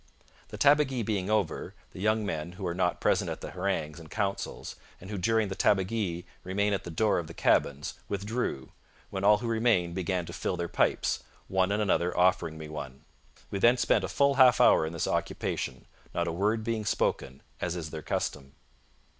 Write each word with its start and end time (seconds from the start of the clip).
The 0.47 0.57
tabagie 0.57 1.05
being 1.05 1.29
over, 1.29 1.75
the 1.91 2.01
young 2.01 2.25
men, 2.25 2.53
who 2.53 2.65
are 2.65 2.73
not 2.73 2.99
present 2.99 3.29
at 3.29 3.41
the 3.41 3.51
harangues 3.51 3.99
and 3.99 4.09
councils, 4.09 4.75
and 4.99 5.11
who 5.11 5.17
during 5.19 5.47
the 5.47 5.55
tabagie 5.55 6.25
remain 6.43 6.73
at 6.73 6.83
the 6.85 6.89
door 6.89 7.19
of 7.19 7.27
the 7.27 7.35
cabins, 7.35 7.93
withdrew, 8.09 8.71
when 9.11 9.23
all 9.23 9.37
who 9.37 9.47
remained 9.47 9.93
began 9.93 10.25
to 10.25 10.33
fill 10.33 10.57
their 10.57 10.67
pipes, 10.67 11.21
one 11.47 11.71
and 11.71 11.83
another 11.83 12.17
offering 12.17 12.57
me 12.57 12.67
one. 12.67 13.03
We 13.51 13.59
then 13.59 13.77
spent 13.77 14.03
a 14.03 14.07
full 14.07 14.33
half 14.41 14.59
hour 14.59 14.87
in 14.87 14.93
this 14.93 15.05
occupation, 15.07 15.85
not 16.15 16.27
a 16.27 16.31
word 16.31 16.63
being 16.63 16.83
spoken, 16.83 17.43
as 17.61 17.75
is 17.75 17.91
their 17.91 18.01
custom. 18.01 18.55